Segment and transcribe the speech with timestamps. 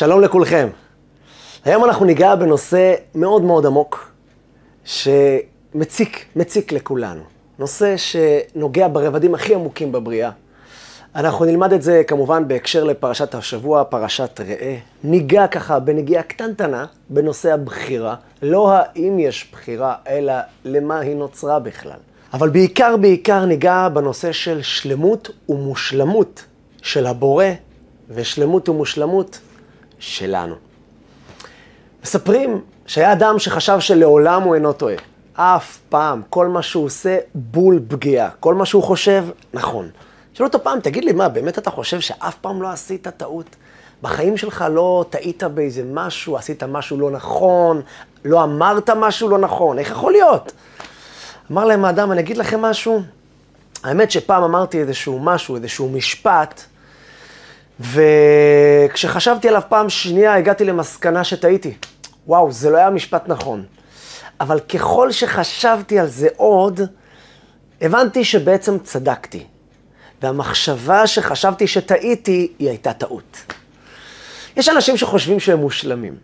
[0.00, 0.68] שלום לכולכם.
[1.64, 4.12] היום אנחנו ניגע בנושא מאוד מאוד עמוק,
[4.84, 7.22] שמציק, מציק לכולנו.
[7.58, 10.30] נושא שנוגע ברבדים הכי עמוקים בבריאה.
[11.14, 14.76] אנחנו נלמד את זה כמובן בהקשר לפרשת השבוע, פרשת ראה.
[15.04, 18.14] ניגע ככה בנגיעה קטנטנה בנושא הבחירה.
[18.42, 21.98] לא האם יש בחירה, אלא למה היא נוצרה בכלל.
[22.32, 26.44] אבל בעיקר בעיקר ניגע בנושא של שלמות ומושלמות
[26.82, 27.44] של הבורא
[28.08, 29.40] ושלמות ומושלמות
[30.00, 30.54] שלנו.
[32.02, 34.94] מספרים שהיה אדם שחשב שלעולם הוא אינו טועה.
[35.34, 38.28] אף פעם, כל מה שהוא עושה, בול פגיעה.
[38.40, 39.88] כל מה שהוא חושב, נכון.
[40.34, 43.56] שאלו אותו פעם, תגיד לי, מה, באמת אתה חושב שאף פעם לא עשית טעות?
[44.02, 47.82] בחיים שלך לא טעית באיזה משהו, עשית משהו לא נכון,
[48.24, 50.52] לא אמרת משהו לא נכון, איך יכול להיות?
[51.52, 53.02] אמר להם האדם, אני אגיד לכם משהו,
[53.84, 56.64] האמת שפעם אמרתי איזשהו משהו, איזשהו משפט,
[57.80, 61.74] וכשחשבתי עליו פעם שנייה, הגעתי למסקנה שטעיתי.
[62.26, 63.64] וואו, זה לא היה משפט נכון.
[64.40, 66.80] אבל ככל שחשבתי על זה עוד,
[67.80, 69.44] הבנתי שבעצם צדקתי.
[70.22, 73.54] והמחשבה שחשבתי שטעיתי, היא הייתה טעות.
[74.56, 76.14] יש אנשים שחושבים שהם מושלמים.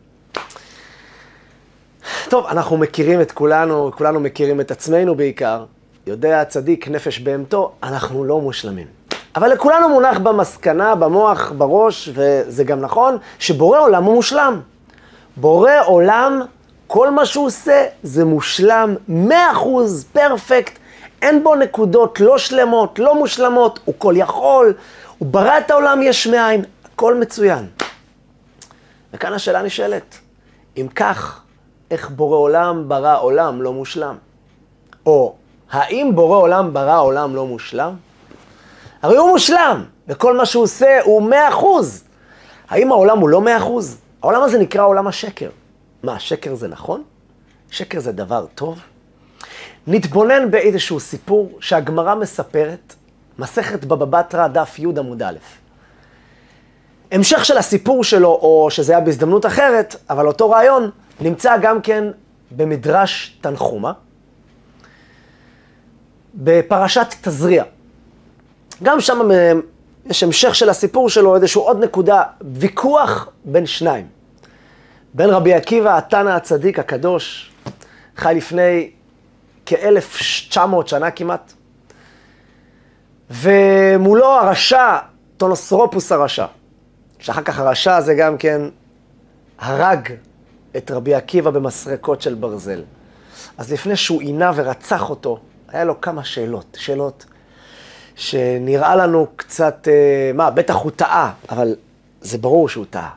[2.28, 5.64] טוב, אנחנו מכירים את כולנו, כולנו מכירים את עצמנו בעיקר.
[6.06, 8.95] יודע צדיק נפש בהמתו, אנחנו לא מושלמים.
[9.36, 14.60] אבל לכולנו מונח במסקנה, במוח, בראש, וזה גם נכון, שבורא עולם הוא מושלם.
[15.36, 16.42] בורא עולם,
[16.86, 20.78] כל מה שהוא עושה זה מושלם, מאה אחוז, פרפקט,
[21.22, 24.74] אין בו נקודות לא שלמות, לא מושלמות, הוא כל יכול,
[25.18, 27.66] הוא ברא את העולם יש מאין, הכל מצוין.
[29.12, 30.18] וכאן השאלה נשאלת,
[30.76, 31.40] אם כך,
[31.90, 34.16] איך בורא עולם ברא עולם לא מושלם?
[35.06, 35.34] או,
[35.70, 38.05] האם בורא עולם ברא עולם לא מושלם?
[39.06, 42.04] הרי הוא מושלם, וכל מה שהוא עושה הוא מאה אחוז.
[42.68, 43.96] האם העולם הוא לא מאה אחוז?
[44.22, 45.50] העולם הזה נקרא עולם השקר.
[46.02, 47.02] מה, שקר זה נכון?
[47.70, 48.78] שקר זה דבר טוב?
[49.86, 52.94] נתבונן באיזשהו סיפור שהגמרא מספרת,
[53.38, 55.36] מסכת בבא בתרא, דף י' עמוד א'.
[57.12, 60.90] המשך של הסיפור שלו, או שזה היה בהזדמנות אחרת, אבל אותו רעיון,
[61.20, 62.04] נמצא גם כן
[62.50, 63.92] במדרש תנחומה,
[66.34, 67.64] בפרשת תזריע.
[68.82, 69.28] גם שם
[70.06, 72.22] יש המשך של הסיפור שלו, איזשהו עוד נקודה,
[72.54, 74.06] ויכוח בין שניים.
[75.14, 77.52] בין רבי עקיבא, התנא הצדיק הקדוש,
[78.16, 78.90] חי לפני
[79.66, 81.52] כ-1900 שנה כמעט,
[83.30, 84.96] ומולו הרשע,
[85.36, 86.46] טונוסרופוס הרשע,
[87.18, 88.60] שאחר כך הרשע הזה גם כן
[89.58, 90.08] הרג
[90.76, 92.82] את רבי עקיבא במסרקות של ברזל.
[93.58, 95.38] אז לפני שהוא עינה ורצח אותו,
[95.68, 97.26] היה לו כמה שאלות, שאלות
[98.16, 101.74] שנראה לנו קצת, אה, מה, בטח הוא טעה, אבל
[102.20, 103.10] זה ברור שהוא טעה.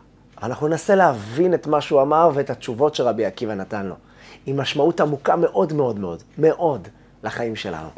[0.43, 3.95] אנחנו ננסה להבין את מה שהוא אמר ואת התשובות שרבי עקיבא נתן לו.
[4.45, 6.88] עם משמעות עמוקה מאוד מאוד מאוד, מאוד,
[7.23, 7.89] לחיים שלנו.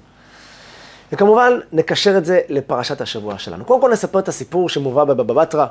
[1.12, 3.66] וכמובן, נקשר את זה לפרשת השבוע שלנו.
[3.66, 5.66] קודם כל נספר את הסיפור שמובא בבבא בתרא.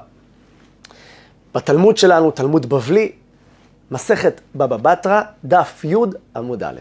[1.54, 3.12] בתלמוד שלנו, תלמוד בבלי,
[3.90, 5.94] מסכת בבא בתרא, דף י'
[6.36, 6.78] עמוד א'.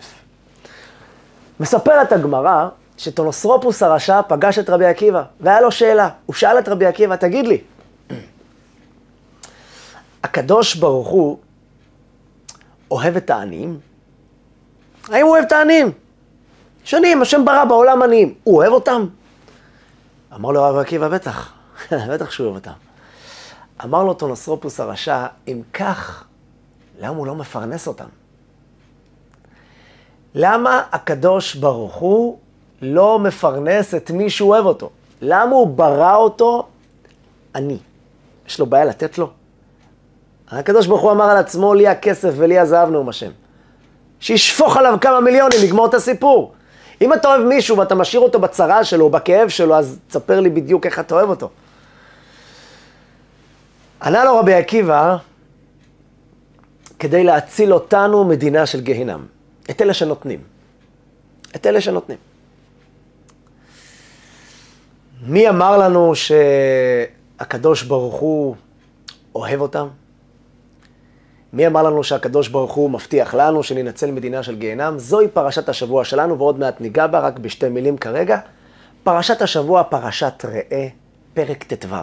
[1.60, 6.10] מספרת הגמרא שטונוסרופוס הרשע פגש את רבי עקיבא, והיה לו שאלה.
[6.26, 7.62] הוא שאל את רבי עקיבא, תגיד לי,
[10.24, 11.40] הקדוש ברוך הוא
[12.92, 13.80] אוהב את העניים?
[15.10, 15.92] האם הוא אוהב את העניים?
[16.84, 18.34] שנים, השם ברא בעולם עניים.
[18.44, 19.08] הוא אוהב אותם?
[20.36, 21.54] אמר לו רבי עקיבא, בטח,
[22.12, 22.78] בטח שהוא אוהב אותם.
[23.84, 26.24] אמר לו טונוסרופוס הרשע, אם כך,
[27.00, 28.08] למה הוא לא מפרנס אותם?
[30.36, 32.40] למה הקדוש ברוך הוא
[32.82, 34.90] לא מפרנס את מי שהוא אוהב אותו?
[35.22, 36.68] למה הוא ברא אותו
[37.56, 37.78] עני?
[38.48, 39.30] יש לו בעיה לתת לו?
[40.50, 43.32] הקדוש ברוך הוא אמר על עצמו, לי הכסף ולי הזהב נאום השם.
[44.20, 46.54] שישפוך עליו כמה מיליונים, נגמור את הסיפור.
[47.02, 50.50] אם אתה אוהב מישהו ואתה משאיר אותו בצרה שלו או בכאב שלו, אז תספר לי
[50.50, 51.50] בדיוק איך אתה אוהב אותו.
[54.02, 55.18] ענה לו רבי עקיבא,
[57.00, 59.26] כדי להציל אותנו מדינה של גיהינם.
[59.70, 60.40] את אלה שנותנים.
[61.56, 62.18] את אלה שנותנים.
[65.28, 68.56] מי אמר לנו שהקדוש ברוך הוא
[69.36, 69.88] אוהב אותם?
[71.54, 75.00] מי אמר לנו שהקדוש ברוך הוא מבטיח לנו שננצל מדינה של גיהנם?
[75.00, 78.40] זוהי פרשת השבוע שלנו, ועוד מעט ניגע בה, רק בשתי מילים כרגע.
[79.04, 80.88] פרשת השבוע, פרשת ראה,
[81.34, 81.96] פרק ט"ו.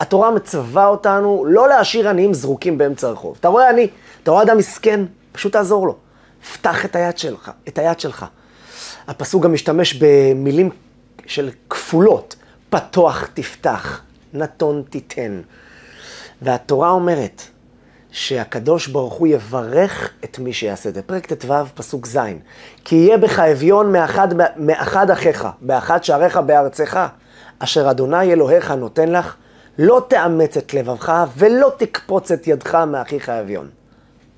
[0.00, 3.36] התורה מצווה אותנו לא להשאיר עניים זרוקים באמצע הרחוב.
[3.40, 3.88] אתה רואה עני,
[4.22, 5.96] אתה רואה אדם מסכן, פשוט תעזור לו.
[6.52, 8.26] פתח את היד שלך, את היד שלך.
[9.08, 10.70] הפסוק גם משתמש במילים
[11.26, 12.36] של כפולות.
[12.70, 14.00] פתוח תפתח,
[14.34, 15.40] נתון תיתן.
[16.42, 17.42] והתורה אומרת
[18.10, 21.02] שהקדוש ברוך הוא יברך את מי שיעשה את זה.
[21.02, 22.18] פרק ט"ו, פסוק ז',
[22.84, 27.06] כי יהיה בך אביון מאחד, מאחד אחיך, באחד שעריך בארצך,
[27.58, 29.34] אשר אדוני אלוהיך נותן לך,
[29.78, 33.68] לא תאמץ את לבבך ולא תקפוץ את ידך מאחיך אביון.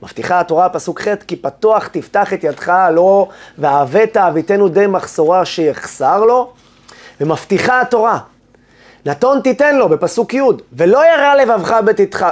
[0.02, 3.28] מבטיחה התורה, פסוק ח', כי פתוח תפתח את ידך לו,
[3.58, 6.52] והבאת אביתנו די מחסורה שיחסר לו.
[7.20, 8.18] ומבטיחה התורה,
[9.06, 10.40] נתון תיתן לו, בפסוק י',
[10.72, 11.76] ולא ירע לבבך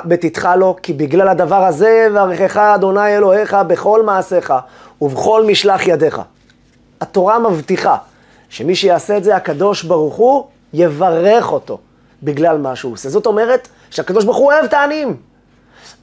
[0.04, 4.54] בתתך לו, כי בגלל הדבר הזה יברכך אדוני אלוהיך בכל מעשיך
[5.00, 6.20] ובכל משלח ידיך.
[7.00, 7.96] התורה מבטיחה
[8.48, 11.78] שמי שיעשה את זה, הקדוש ברוך הוא יברך אותו
[12.22, 13.08] בגלל מה שהוא עושה.
[13.08, 15.16] זאת אומרת שהקדוש ברוך הוא אוהב את העניים.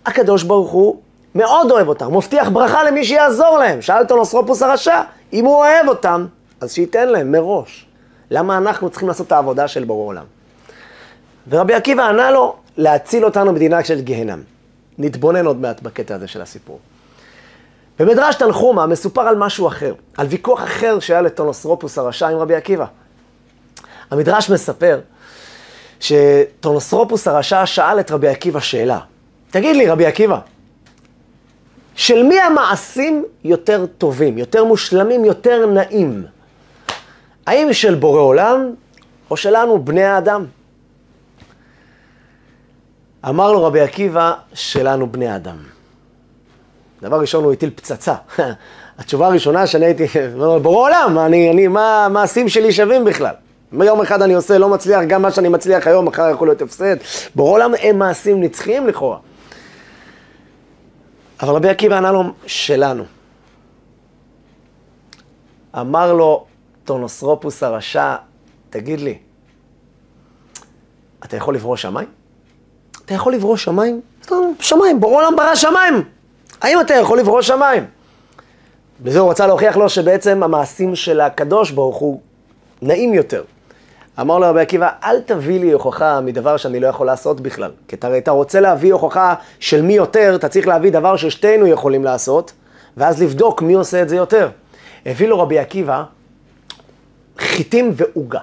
[0.05, 1.01] הקדוש ברוך הוא
[1.35, 3.81] מאוד אוהב אותם, מבטיח ברכה למי שיעזור להם.
[3.81, 5.01] שאל אותו הרשע,
[5.33, 6.25] אם הוא אוהב אותם,
[6.61, 7.84] אז שייתן להם מראש.
[8.31, 10.25] למה אנחנו צריכים לעשות את העבודה של ברור עולם?
[11.49, 14.41] ורבי עקיבא ענה לו, להציל אותנו מדינה של גיהנם.
[14.97, 16.79] נתבונן עוד מעט בקטע הזה של הסיפור.
[17.99, 22.85] במדרש תנחומה מסופר על משהו אחר, על ויכוח אחר שהיה לטונוסרופוס הרשע עם רבי עקיבא.
[24.11, 24.99] המדרש מספר
[25.99, 28.99] שטונוסרופוס הרשע שאל את רבי עקיבא שאלה.
[29.51, 30.39] תגיד לי, רבי עקיבא,
[31.95, 36.25] של מי המעשים יותר טובים, יותר מושלמים, יותר נעים?
[37.45, 38.73] האם של בורא עולם
[39.31, 40.45] או שלנו, בני האדם?
[43.29, 45.57] אמר לו רבי עקיבא, שלנו בני אדם.
[47.01, 48.15] דבר ראשון, הוא הטיל פצצה.
[48.99, 50.05] התשובה הראשונה שאני הייתי,
[50.61, 53.33] בורא עולם, אני, אני, מה המעשים שלי שווים בכלל?
[53.71, 56.95] יום אחד אני עושה, לא מצליח, גם מה שאני מצליח היום, מחר יכול להיות הפסד.
[57.35, 59.17] בורא עולם הם מעשים נצחיים לכאורה.
[61.41, 63.03] אבל רבי עקיבא ענה לו, שלנו.
[65.79, 66.45] אמר לו
[66.85, 68.15] טונוסרופוס הרשע,
[68.69, 69.17] תגיד לי,
[71.25, 72.07] אתה יכול לברוא שמיים?
[73.05, 74.01] אתה יכול לברוא שמיים?
[74.59, 76.03] שמיים, בורא עולם ברא שמיים.
[76.61, 77.85] האם אתה יכול לברוא שמיים?
[79.03, 82.21] בזה הוא רצה להוכיח לו שבעצם המעשים של הקדוש ברוך הוא
[82.81, 83.43] נעים יותר.
[84.21, 87.71] אמר לו רבי עקיבא, אל תביא לי הוכחה מדבר שאני לא יכול לעשות בכלל.
[87.87, 92.03] כי אתה, אתה רוצה להביא הוכחה של מי יותר, אתה צריך להביא דבר ששתינו יכולים
[92.03, 92.51] לעשות,
[92.97, 94.49] ואז לבדוק מי עושה את זה יותר.
[95.05, 96.03] הביא לו רבי עקיבא
[97.55, 98.39] חיטים ועוגה.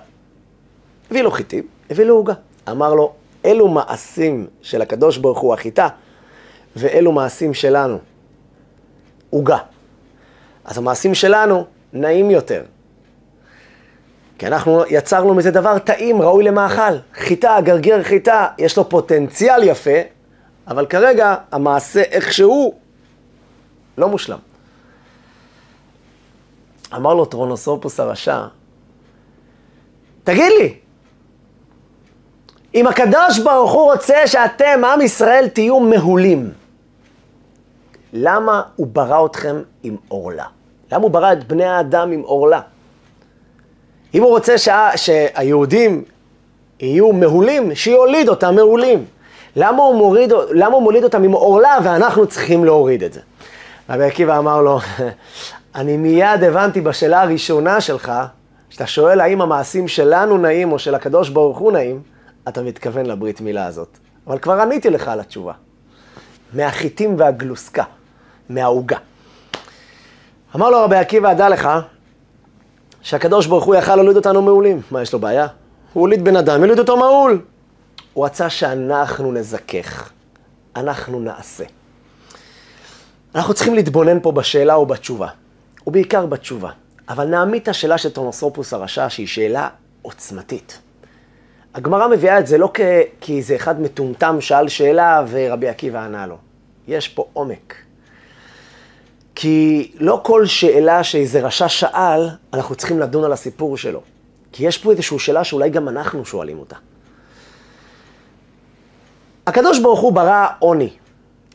[1.10, 2.34] הביא לו חיטים, הביא לו עוגה.
[2.70, 3.12] אמר לו,
[3.44, 5.88] אלו מעשים של הקדוש ברוך הוא החיטה,
[6.76, 7.98] ואלו מעשים שלנו,
[9.30, 9.58] עוגה.
[10.64, 12.62] אז המעשים שלנו נעים יותר.
[14.38, 16.96] כי אנחנו יצרנו מזה דבר טעים, ראוי למאכל.
[17.14, 20.00] חיטה, גרגר חיטה, יש לו פוטנציאל יפה,
[20.68, 22.74] אבל כרגע המעשה איכשהו
[23.98, 24.38] לא מושלם.
[26.96, 28.46] אמר לו טרונוסופוס הרשע,
[30.24, 30.74] תגיד לי,
[32.74, 36.50] אם הקדוש ברוך הוא רוצה שאתם, עם ישראל, תהיו מהולים,
[38.12, 40.44] למה הוא ברא אתכם עם עורלה?
[40.92, 42.60] למה הוא ברא את בני האדם עם עורלה?
[44.14, 46.04] אם הוא רוצה שה, שהיהודים
[46.80, 49.04] יהיו מהולים, שיוליד אותם מהולים.
[49.56, 53.20] למה הוא, מוריד, למה הוא מוליד אותם עם עורלה ואנחנו צריכים להוריד את זה?
[53.90, 54.78] רבי עקיבא אמר לו,
[55.74, 58.12] אני מיד הבנתי בשאלה הראשונה שלך,
[58.72, 62.02] שאתה שואל האם המעשים שלנו נעים או של הקדוש ברוך הוא נעים,
[62.48, 63.98] אתה מתכוון לברית מילה הזאת.
[64.26, 65.52] אבל כבר עניתי לך על התשובה.
[66.52, 67.84] מהחיטים והגלוסקה,
[68.48, 68.96] מהעוגה.
[70.56, 71.68] אמר לו רבי עקיבא, דע לך,
[73.02, 74.80] שהקדוש ברוך הוא יכל להוליד אותנו מעולים.
[74.90, 75.46] מה, יש לו בעיה?
[75.92, 77.40] הוא הוליד בן אדם, יוליד אותו מעול.
[78.12, 80.10] הוא רצה שאנחנו נזכך,
[80.76, 81.64] אנחנו נעשה.
[83.34, 85.28] אנחנו צריכים להתבונן פה בשאלה או בתשובה,
[85.86, 86.70] ובעיקר בתשובה.
[87.08, 89.68] אבל נעמיד את השאלה של טונוסופוס הרשע, שהיא שאלה
[90.02, 90.78] עוצמתית.
[91.74, 92.80] הגמרא מביאה את זה לא כ...
[93.20, 96.36] כי איזה אחד מטומטם שאל שאלה ורבי עקיבא ענה לו.
[96.88, 97.74] יש פה עומק.
[99.34, 104.00] כי לא כל שאלה שאיזה רשע שאל, אנחנו צריכים לדון על הסיפור שלו.
[104.52, 106.76] כי יש פה איזושהי שאלה שאולי גם אנחנו שואלים אותה.
[109.46, 110.90] הקדוש ברוך הוא ברא עוני,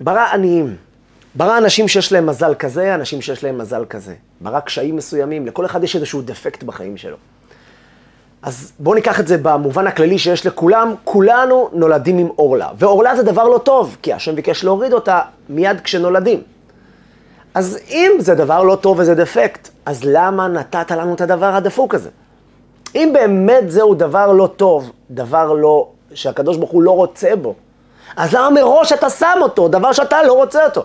[0.02, 0.76] ברא עניים,
[1.38, 4.14] ברא אנשים שיש להם מזל כזה, אנשים שיש להם מזל כזה.
[4.42, 7.18] ברא קשיים מסוימים, לכל אחד יש איזשהו דפקט בחיים שלו.
[8.42, 12.70] אז בואו ניקח את זה במובן הכללי שיש לכולם, כולנו נולדים עם עורלה.
[12.78, 16.42] ועורלה זה דבר לא טוב, כי השם ביקש להוריד אותה מיד כשנולדים.
[17.54, 21.96] אז אם זה דבר לא טוב וזה דפקט, אז למה נתת לנו את הדבר הדפוק
[21.96, 22.10] הזה?
[22.96, 27.56] אם באמת זהו דבר לא טוב, דבר לא, שהקדוש ברוך הוא לא רוצה בו,
[28.16, 30.84] אז למה מראש אתה שם אותו, דבר שאתה לא רוצה אותו?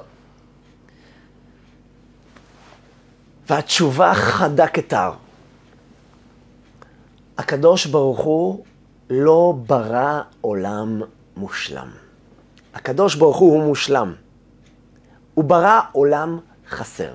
[3.52, 5.10] והתשובה חדה כתר.
[7.38, 8.64] הקדוש ברוך הוא
[9.10, 11.02] לא ברא עולם
[11.36, 11.88] מושלם.
[12.74, 14.14] הקדוש ברוך הוא הוא מושלם.
[15.34, 17.12] הוא ברא עולם חסר.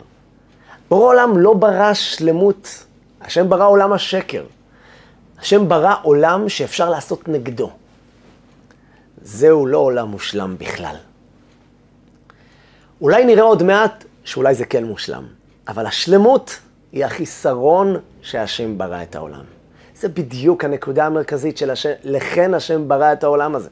[0.90, 2.86] בורא עולם לא ברא שלמות,
[3.22, 4.46] השם ברא עולם השקר.
[5.40, 7.72] השם ברא עולם שאפשר לעשות נגדו.
[9.22, 10.96] זהו לא עולם מושלם בכלל.
[13.02, 15.28] אולי נראה עוד מעט שאולי זה כן מושלם,
[15.68, 16.60] אבל השלמות
[16.92, 19.44] היא החיסרון שהשם ברא את העולם.
[19.96, 23.70] זה בדיוק הנקודה המרכזית של השם, לכן השם ברא את העולם הזה.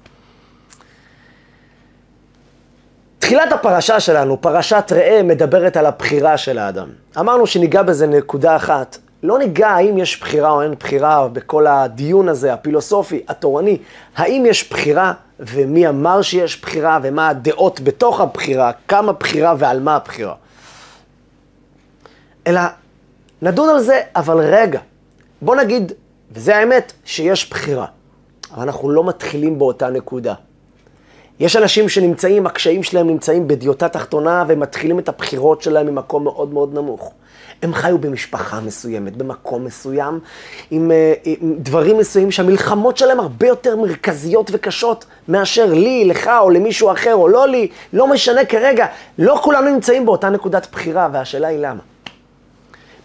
[3.20, 6.90] תחילת הפרשה שלנו, פרשת ראה, מדברת על הבחירה של האדם.
[7.20, 8.98] אמרנו שניגע בזה נקודה אחת.
[9.24, 13.78] לא ניגע האם יש בחירה או אין בחירה בכל הדיון הזה, הפילוסופי, התורני.
[14.16, 19.96] האם יש בחירה ומי אמר שיש בחירה ומה הדעות בתוך הבחירה, כמה בחירה ועל מה
[19.96, 20.34] הבחירה.
[22.48, 22.62] אלא
[23.42, 24.80] נדון על זה, אבל רגע,
[25.42, 25.92] בוא נגיד,
[26.32, 27.86] וזה האמת, שיש בחירה.
[28.54, 30.34] אבל אנחנו לא מתחילים באותה נקודה.
[31.40, 36.54] יש אנשים שנמצאים, הקשיים שלהם נמצאים בדיוטה תחתונה, והם מתחילים את הבחירות שלהם ממקום מאוד
[36.54, 37.14] מאוד נמוך.
[37.62, 40.20] הם חיו במשפחה מסוימת, במקום מסוים,
[40.72, 46.50] עם, אה, עם דברים מסוימים שהמלחמות שלהם הרבה יותר מרכזיות וקשות מאשר לי, לך או
[46.50, 48.86] למישהו אחר, או לא לי, לא משנה כרגע.
[49.20, 51.95] לא כולנו נמצאים באותה נקודת בחירה, והשאלה היא למה.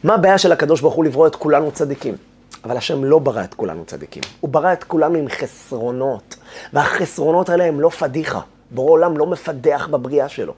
[0.04, 2.14] מה הבעיה של הקדוש ברוך הוא לברוא את כולנו צדיקים?
[2.64, 4.22] אבל השם לא ברא את כולנו צדיקים.
[4.40, 6.36] הוא ברא את כולנו עם חסרונות,
[6.72, 8.40] והחסרונות האלה הם לא פדיחה.
[8.70, 10.52] בורא עולם לא מפדח בבריאה שלו.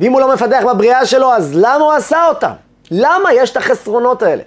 [0.00, 2.52] ואם הוא לא מפדח בבריאה שלו, אז למה הוא עשה אותם?
[2.90, 4.42] למה יש את החסרונות האלה?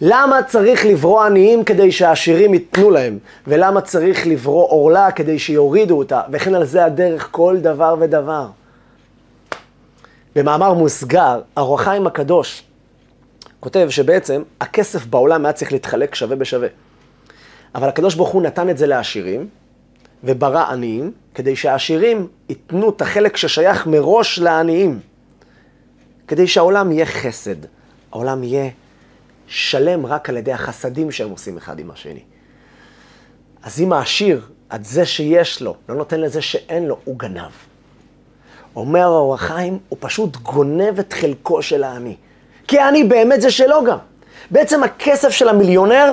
[0.00, 3.18] למה צריך לברוא עניים כדי שהעשירים ייתנו להם?
[3.46, 6.20] ולמה צריך לברוא עורלה כדי שיורידו אותה?
[6.32, 8.46] וכן על זה הדרך כל דבר ודבר.
[10.36, 12.62] במאמר מוסגר, אור החיים הקדוש
[13.66, 16.68] כותב שבעצם הכסף בעולם היה צריך להתחלק שווה בשווה.
[17.74, 19.48] אבל הקדוש ברוך הוא נתן את זה לעשירים,
[20.24, 25.00] וברא עניים, כדי שהעשירים ייתנו את החלק ששייך מראש לעניים.
[26.28, 27.56] כדי שהעולם יהיה חסד,
[28.12, 28.70] העולם יהיה
[29.46, 32.22] שלם רק על ידי החסדים שהם עושים אחד עם השני.
[33.62, 37.52] אז אם העשיר, עד זה שיש לו, לא נותן לזה שאין לו, הוא גנב.
[38.76, 42.16] אומר האור החיים, הוא פשוט גונב את חלקו של העני.
[42.68, 43.98] כי העני באמת זה שלו גם.
[44.50, 46.12] בעצם הכסף של המיליונר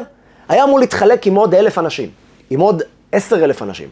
[0.50, 2.10] היה אמור להתחלק עם עוד אלף אנשים,
[2.50, 2.82] עם עוד
[3.12, 3.90] עשר אלף אנשים.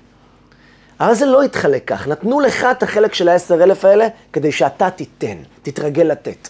[0.99, 4.89] אבל זה לא התחלק כך, נתנו לך את החלק של העשר אלף האלה כדי שאתה
[4.89, 6.49] תיתן, תתרגל לתת.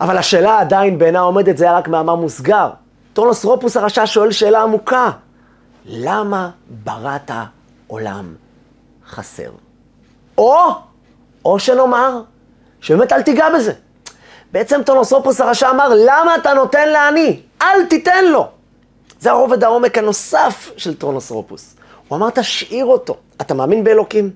[0.00, 2.70] אבל השאלה עדיין בעינה עומדת, זה היה רק מאמר מוסגר.
[3.12, 5.10] טורנוס רופוס הרשע שואל שאלה עמוקה,
[5.84, 6.50] למה
[6.84, 7.30] בראת
[7.86, 8.34] עולם
[9.08, 9.50] חסר?
[10.38, 10.58] או,
[11.44, 12.22] או שנאמר,
[12.80, 13.72] שבאמת אל תיגע בזה.
[14.52, 17.40] בעצם טורנוס רופוס הרשע אמר, למה אתה נותן לעני?
[17.62, 18.48] אל תיתן לו.
[19.20, 21.76] זה הרובד העומק הנוסף של טורנוס רופוס.
[22.08, 23.16] הוא אמר, תשאיר אותו.
[23.40, 24.30] אתה מאמין באלוקים?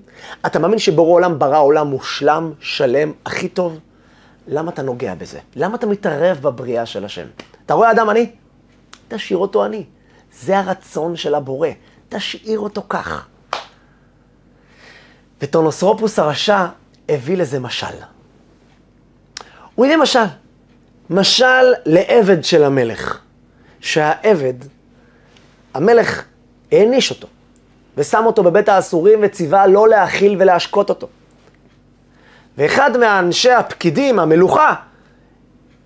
[0.45, 3.79] אתה מאמין שבורא עולם ברא עולם מושלם, שלם, הכי טוב?
[4.47, 5.39] למה אתה נוגע בזה?
[5.55, 7.25] למה אתה מתערב בבריאה של השם?
[7.65, 8.31] אתה רואה אדם עני?
[9.07, 9.83] תשאיר אותו עני.
[10.33, 11.69] זה הרצון של הבורא.
[12.09, 13.27] תשאיר אותו כך.
[15.41, 16.65] וטונוסרופוס הרשע
[17.09, 18.16] הביא לזה משל.
[19.77, 20.19] הוא הביא משל.
[21.09, 23.19] משל לעבד של המלך.
[23.79, 24.53] שהעבד,
[25.73, 26.23] המלך
[26.71, 27.27] העניש אותו.
[27.97, 31.07] ושם אותו בבית האסורים וציווה לא להאכיל ולהשקות אותו.
[32.57, 34.73] ואחד מאנשי הפקידים, המלוכה,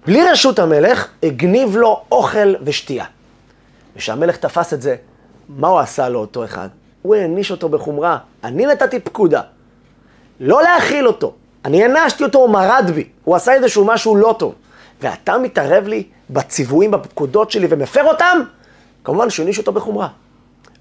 [0.05, 3.05] בלי רשות המלך, הגניב לו אוכל ושתייה.
[3.95, 4.95] וכשהמלך תפס את זה,
[5.50, 6.67] מה הוא עשה לאותו אחד?
[7.01, 8.17] הוא העניש אותו בחומרה.
[8.43, 9.41] אני נתתי פקודה,
[10.39, 11.36] לא להאכיל אותו.
[11.65, 13.08] אני הענשתי אותו, הוא מרד בי.
[13.24, 14.53] הוא עשה איזשהו משהו לא טוב.
[15.01, 18.41] ואתה מתערב לי בציוויים, בפקודות שלי ומפר אותם?
[19.03, 20.08] כמובן שהוא העניש אותו בחומרה.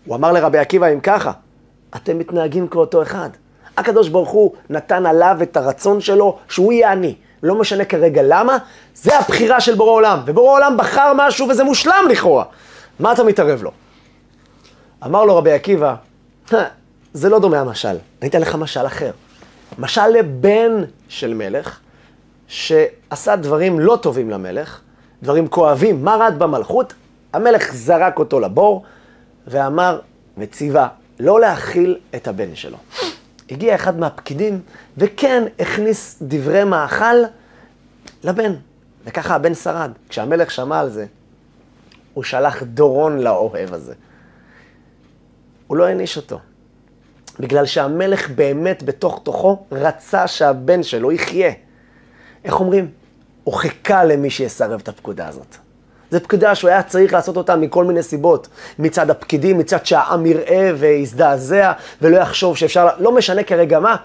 [0.04, 1.32] הוא אמר לרבי עקיבא, אם ככה,
[1.96, 3.30] אתם מתנהגים כאותו אחד.
[3.76, 7.14] הקדוש ברוך הוא נתן עליו את הרצון שלו שהוא יהיה עני.
[7.42, 8.58] לא משנה כרגע למה,
[8.94, 10.18] זה הבחירה של בורא עולם.
[10.26, 12.44] ובורא עולם בחר משהו וזה מושלם לכאורה.
[13.00, 13.70] מה אתה מתערב לו?
[15.04, 15.94] אמר לו רבי עקיבא,
[17.12, 19.10] זה לא דומה המשל, אני אתן לך משל אחר.
[19.78, 20.72] משל לבן
[21.08, 21.80] של מלך,
[22.48, 24.80] שעשה דברים לא טובים למלך,
[25.22, 26.94] דברים כואבים, מרד במלכות,
[27.32, 28.84] המלך זרק אותו לבור,
[29.46, 30.00] ואמר
[30.38, 30.88] וציווה
[31.20, 32.76] לא להאכיל את הבן שלו.
[33.50, 34.60] הגיע אחד מהפקידים,
[34.96, 37.16] וכן הכניס דברי מאכל
[38.24, 38.52] לבן.
[39.04, 39.92] וככה הבן שרד.
[40.08, 41.06] כשהמלך שמע על זה,
[42.14, 43.94] הוא שלח דורון לאוהב הזה.
[45.66, 46.38] הוא לא העניש אותו.
[47.40, 51.52] בגלל שהמלך באמת בתוך תוכו רצה שהבן שלו יחיה.
[52.44, 52.90] איך אומרים?
[53.44, 55.56] הוא חיכה למי שיסרב את הפקודה הזאת.
[56.10, 58.48] זו פקודה שהוא היה צריך לעשות אותה מכל מיני סיבות.
[58.78, 63.96] מצד הפקידים, מצד שהעם יראה ויזדעזע ולא יחשוב שאפשר, לא משנה כרגע מה,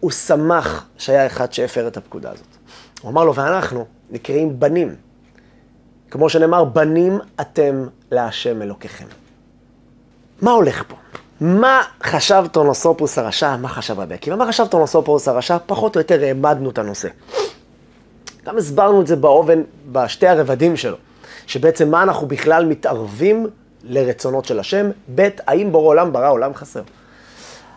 [0.00, 2.46] הוא שמח שהיה אחד שהפר את הפקודה הזאת.
[3.02, 4.94] הוא אמר לו, ואנחנו נקראים בנים.
[6.10, 9.06] כמו שנאמר, בנים אתם להשם אלוקיכם.
[10.42, 10.96] מה הולך פה?
[11.42, 14.36] מה חשב טונוסופוס הרשע, מה חשב רבי עקיבא?
[14.36, 15.56] מה חשב טונוסופוס הרשע?
[15.66, 17.08] פחות או יותר העמדנו את הנושא.
[18.46, 20.96] גם הסברנו את זה באובן, בשתי הרבדים שלו,
[21.46, 23.46] שבעצם מה אנחנו בכלל מתערבים
[23.84, 26.82] לרצונות של השם, ב', האם בורא עולם ברא עולם חסר.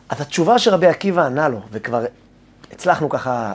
[0.10, 2.06] אז התשובה שרבי עקיבא ענה לו, וכבר
[2.72, 3.54] הצלחנו ככה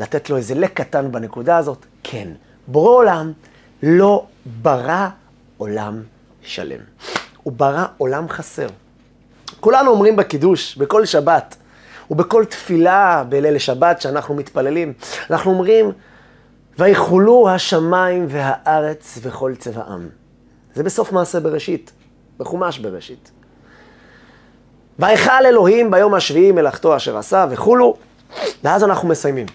[0.00, 2.28] לתת לו איזה לק קטן בנקודה הזאת, כן,
[2.66, 3.32] בורא עולם
[3.82, 4.26] לא
[4.62, 5.08] ברא
[5.56, 6.02] עולם
[6.42, 6.80] שלם.
[7.42, 8.68] הוא ברא עולם חסר.
[9.60, 11.56] כולנו אומרים בקידוש, בכל שבת,
[12.10, 14.92] ובכל תפילה בליל שבת שאנחנו מתפללים,
[15.30, 15.92] אנחנו אומרים,
[16.78, 20.08] ויחולו השמיים והארץ וכל צבעם.
[20.74, 21.92] זה בסוף מעשה בראשית,
[22.38, 23.30] בחומש בראשית.
[24.98, 27.96] ויכל אלוהים ביום השביעי מלאכתו אשר עשה וכולו,
[28.64, 29.46] ואז אנחנו מסיימים.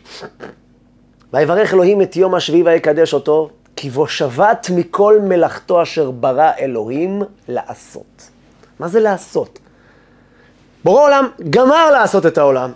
[1.34, 7.22] ויברך אלוהים את יום השביעי ויקדש אותו, כי בו שבת מכל מלאכתו אשר ברא אלוהים
[7.48, 8.30] לעשות.
[8.80, 9.60] מה זה לעשות?
[10.84, 12.72] בורא עולם גמר לעשות את העולם,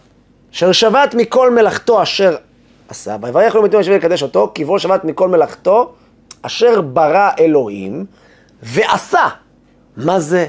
[0.53, 2.35] אשר שבת מכל מלאכתו אשר
[2.89, 5.93] עשה, ויברך את יום השביעי ויקדש אותו, כי בו שבת מכל מלאכתו
[6.41, 8.05] אשר ברא אלוהים
[8.63, 9.27] ועשה.
[9.97, 10.47] מה זה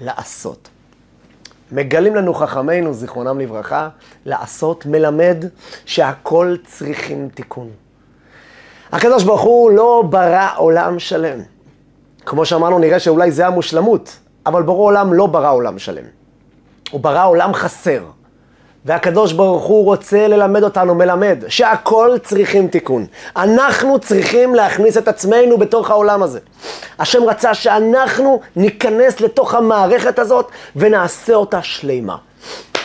[0.00, 0.68] לעשות?
[1.72, 3.88] מגלים לנו חכמינו, זיכרונם לברכה,
[4.24, 5.44] לעשות מלמד
[5.84, 7.70] שהכל צריכים תיקון.
[8.92, 11.38] הקדוש ברוך הוא לא ברא עולם שלם.
[12.26, 16.04] כמו שאמרנו, נראה שאולי זה המושלמות, אבל בורא עולם לא ברא עולם שלם.
[16.96, 18.04] הוא ברא עולם חסר.
[18.84, 23.06] והקדוש ברוך הוא רוצה ללמד אותנו, מלמד, שהכל צריכים תיקון.
[23.36, 26.40] אנחנו צריכים להכניס את עצמנו בתוך העולם הזה.
[26.98, 32.16] השם רצה שאנחנו ניכנס לתוך המערכת הזאת ונעשה אותה שלימה.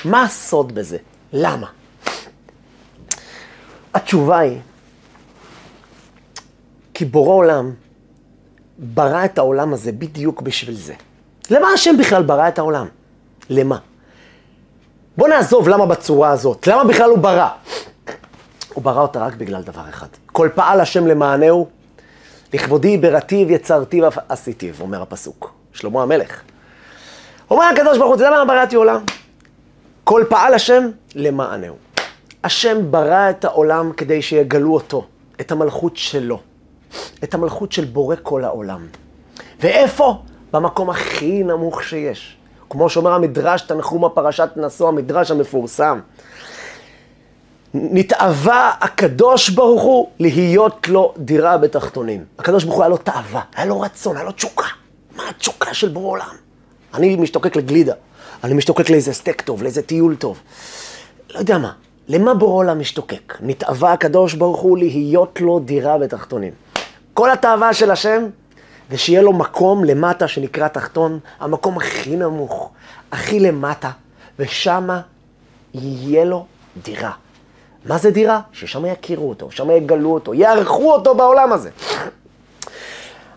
[0.06, 0.98] מה הסוד בזה?
[1.34, 1.68] למה?
[3.94, 4.60] התשובה היא,
[6.94, 7.72] כי בורא עולם
[8.78, 10.94] ברא את העולם הזה בדיוק בשביל זה.
[11.50, 12.88] למה השם בכלל ברא את העולם?
[13.50, 13.78] למה?
[15.22, 17.48] בוא נעזוב למה בצורה הזאת, למה בכלל הוא ברא?
[18.74, 20.08] הוא ברא אותה רק בגלל דבר אחד.
[20.26, 21.68] כל פעל השם למענהו,
[22.54, 25.54] לכבודי בראתיו יצרתיו עשיתיו, אומר הפסוק.
[25.74, 26.42] שלמה המלך.
[27.52, 29.02] אומר הקדוש ברוך הוא, אתה יודע למה בראתי עולם?
[30.04, 31.76] כל פעל השם למענהו.
[32.44, 35.06] השם ברא את העולם כדי שיגלו אותו,
[35.42, 36.40] את המלכות שלו,
[37.24, 38.88] את המלכות של בורא כל העולם.
[39.60, 40.22] ואיפה?
[40.54, 42.38] במקום הכי נמוך שיש.
[42.72, 46.00] כמו שאומר המדרש תנחומה פרשת נשוא, המדרש המפורסם.
[47.74, 52.26] נתאווה הקדוש ברוך הוא להיות לו דירה בתחתונים.
[52.40, 54.68] הקדוש ברוך הוא היה לו תאווה, היה לו רצון, היה לו תשוקה.
[55.16, 56.36] מה התשוקה של בורא עולם?
[56.94, 57.94] אני משתוקק לגלידה,
[58.44, 60.40] אני משתוקק לאיזה סטייק טוב, לאיזה טיול טוב.
[61.34, 61.72] לא יודע מה,
[62.08, 63.38] למה בורא עולם משתוקק?
[63.42, 66.54] נתאווה הקדוש ברוך הוא להיות לו דירה בתחתונים.
[67.14, 68.24] כל התאווה של השם
[68.92, 72.72] ושיהיה לו מקום למטה שנקרא תחתון, המקום הכי נמוך,
[73.12, 73.92] הכי למטה,
[74.40, 75.02] ושמה
[75.74, 76.46] יהיה לו
[76.84, 77.12] דירה.
[77.86, 78.42] מה זה דירה?
[78.52, 81.70] ששם יכירו אותו, שם יגלו אותו, יערכו אותו בעולם הזה.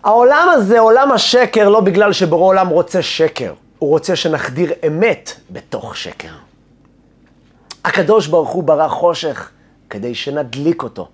[0.02, 5.96] העולם הזה, עולם השקר, לא בגלל שבורא עולם רוצה שקר, הוא רוצה שנחדיר אמת בתוך
[5.96, 6.32] שקר.
[7.84, 9.50] הקדוש ברוך הוא ברא חושך
[9.90, 11.08] כדי שנדליק אותו,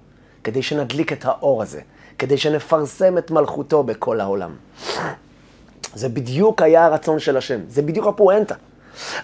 [0.44, 1.80] כדי שנדליק את האור הזה.
[2.20, 4.50] כדי שנפרסם את מלכותו בכל העולם.
[5.94, 8.54] זה בדיוק היה הרצון של השם, זה בדיוק הפואנטה.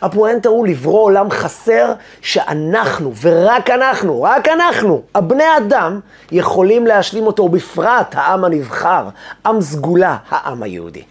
[0.03, 6.01] הפואנטה הוא לברוא עולם חסר שאנחנו, ורק אנחנו, רק אנחנו, הבני אדם,
[6.33, 9.09] יכולים להשלים אותו, ובפרט העם הנבחר,
[9.47, 11.03] עם סגולה, העם היהודי.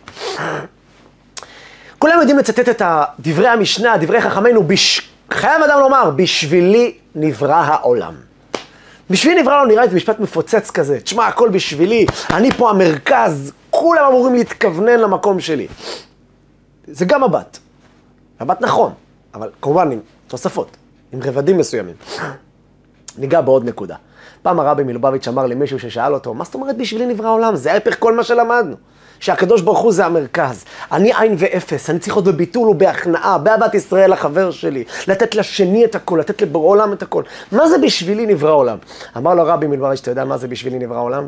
[2.00, 2.82] כולם יודעים לצטט את
[3.20, 5.10] דברי המשנה, דברי חכמינו, בש...
[5.32, 8.14] חייב אדם לומר, בשבילי נברא העולם.
[9.10, 11.00] בשבילי נברא לו נראה לי משפט מפוצץ כזה.
[11.00, 15.68] תשמע, הכל בשבילי, אני פה המרכז, כולם אמורים להתכוונן למקום שלי.
[16.88, 17.58] זה גם מבט.
[18.42, 18.94] מבט נכון,
[19.34, 20.78] אבל כמובן עם תוספות,
[21.14, 21.96] עם רבדים מסוימים.
[23.18, 23.96] ניגע בעוד נקודה.
[24.42, 27.56] פעם הרבי מלובביץ' אמר למישהו ששאל אותו, מה זאת אומרת בשבילי נברא העולם?
[27.56, 28.76] זה ההפך כל מה שלמדנו.
[29.20, 30.66] שהקדוש ברוך הוא זה המרכז.
[30.92, 35.96] אני עין ואפס, אני צריך להיות בביטול ובהכנעה, באהבת ישראל לחבר שלי, לתת לשני את
[35.96, 37.24] הכל, לתת לבורא עולם את הכל.
[37.52, 38.78] מה זה בשבילי נברא עולם?
[39.18, 41.28] אמר לו הרבי מלבריש, אתה יודע מה זה בשבילי נברא עולם?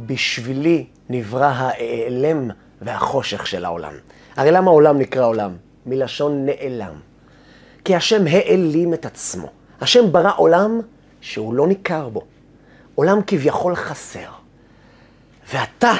[0.00, 2.50] בשבילי נברא ההיעלם
[2.82, 3.92] והחושך של העולם.
[4.36, 5.50] הרי למה העולם נקרא עולם?
[5.86, 6.92] מלשון נעלם.
[7.84, 9.48] כי השם העלים את עצמו.
[9.80, 10.80] השם ברא עולם
[11.20, 12.22] שהוא לא ניכר בו.
[12.94, 14.28] עולם כביכול חסר.
[15.52, 15.92] ואתה,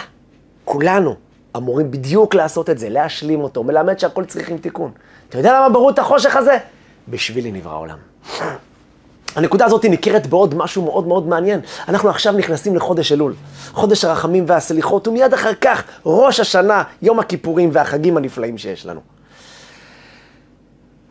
[0.70, 1.14] כולנו,
[1.56, 4.90] אמורים בדיוק לעשות את זה, להשלים אותו, מלמד שהכל צריכים תיקון.
[5.28, 6.59] אתה יודע למה ברו את החושך הזה?
[7.09, 7.96] בשבילי נברא העולם.
[9.37, 11.61] הנקודה הזאת ניכרת בעוד משהו מאוד מאוד מעניין.
[11.88, 13.35] אנחנו עכשיו נכנסים לחודש אלול,
[13.72, 19.00] חודש הרחמים והסליחות, ומיד אחר כך ראש השנה, יום הכיפורים והחגים הנפלאים שיש לנו.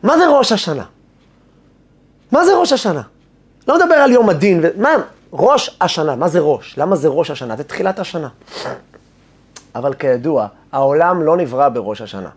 [0.02, 0.84] מה זה ראש השנה?
[2.32, 3.02] מה זה ראש השנה?
[3.68, 4.68] לא מדבר על יום הדין, ו...
[4.76, 4.88] מה?
[5.32, 6.78] ראש השנה, מה זה ראש?
[6.78, 7.56] למה זה ראש השנה?
[7.56, 8.28] זה תחילת השנה.
[9.74, 12.28] אבל כידוע, העולם לא נברא בראש השנה.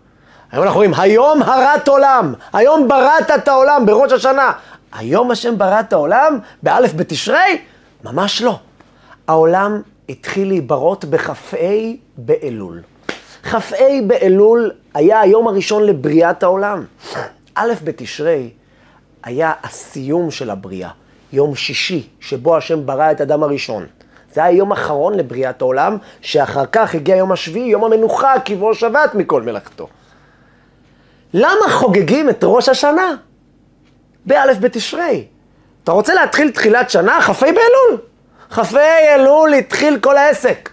[0.52, 4.52] היום אנחנו רואים, היום הרת עולם, היום בראת את העולם בראש השנה.
[4.92, 7.58] היום השם ברא את העולם, באלף בתשרי?
[8.04, 8.58] ממש לא.
[9.28, 11.56] העולם התחיל להיברות בכ"ה
[12.16, 12.82] באלול.
[13.42, 16.84] כ"ה באלול היה היום הראשון לבריאת העולם.
[17.54, 18.50] א' בתשרי
[19.22, 20.90] היה הסיום של הבריאה,
[21.32, 23.86] יום שישי, שבו השם ברא את אדם הראשון.
[24.34, 29.14] זה היה יום אחרון לבריאת העולם, שאחר כך הגיע יום השביעי, יום המנוחה, קברו שבת
[29.14, 29.88] מכל מלאכתו.
[31.34, 33.14] למה חוגגים את ראש השנה?
[34.26, 35.26] באלף בתשרי.
[35.84, 37.22] אתה רוצה להתחיל תחילת שנה?
[37.22, 38.00] כ"ה באלול.
[38.50, 40.70] כ"ה אלול התחיל כל העסק.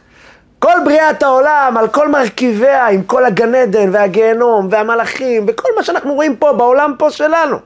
[0.60, 6.14] כל בריאת העולם, על כל מרכיביה, עם כל הגן עדן והגיהנום והמלאכים וכל מה שאנחנו
[6.14, 7.58] רואים פה, בעולם פה שלנו.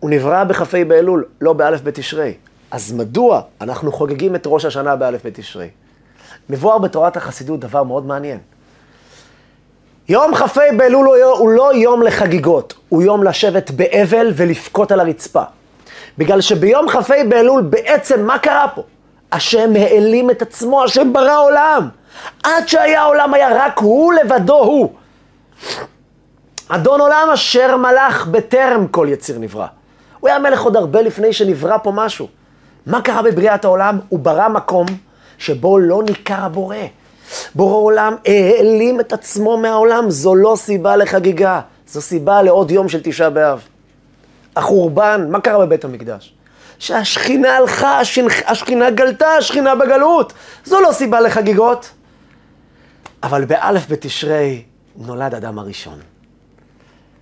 [0.00, 2.34] הוא נברא בכ"ה באלול, לא באלף בתשרי.
[2.76, 5.68] אז מדוע אנחנו חוגגים את ראש השנה באלף בתשרי?
[6.50, 8.38] מבואר בתורת החסידות דבר מאוד מעניין.
[10.08, 11.06] יום כ"ה באלול
[11.38, 15.42] הוא לא יום לחגיגות, הוא יום לשבת באבל ולבכות על הרצפה.
[16.18, 18.82] בגלל שביום כ"ה באלול בעצם מה קרה פה?
[19.32, 21.88] השם העלים את עצמו, השם ברא עולם.
[22.42, 24.92] עד שהיה עולם היה רק הוא לבדו הוא.
[26.68, 29.66] אדון עולם אשר מלך בטרם כל יציר נברא.
[30.20, 32.28] הוא היה מלך עוד הרבה לפני שנברא פה משהו.
[32.86, 33.98] מה קרה בבריאת העולם?
[34.08, 34.86] הוא ברא מקום
[35.38, 36.76] שבו לא ניכר הבורא.
[37.54, 43.00] בורא עולם העלים את עצמו מהעולם, זו לא סיבה לחגיגה, זו סיבה לעוד יום של
[43.02, 43.62] תשעה באב.
[44.56, 46.34] החורבן, מה קרה בבית המקדש?
[46.78, 48.00] שהשכינה הלכה,
[48.46, 50.32] השכינה גלתה, השכינה בגלות.
[50.64, 51.90] זו לא סיבה לחגיגות.
[53.22, 54.62] אבל באלף בתשרי
[54.96, 55.98] נולד אדם הראשון.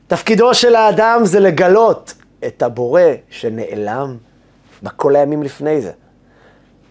[0.06, 2.14] תפקידו של האדם זה לגלות
[2.46, 4.16] את הבורא שנעלם
[4.84, 5.92] בכל הימים לפני זה.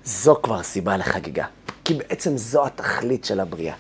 [0.06, 1.46] זו כבר סיבה לחגיגה.
[1.84, 3.74] כי בעצם זו התכלית של הבריאה.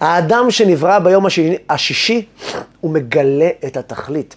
[0.00, 2.26] האדם שנברא ביום השישי, השישי,
[2.80, 4.36] הוא מגלה את התכלית.